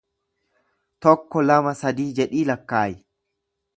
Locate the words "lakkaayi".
2.53-2.97